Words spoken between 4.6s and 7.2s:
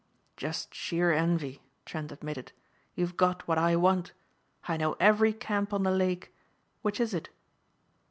I know every camp on the Lake. Which is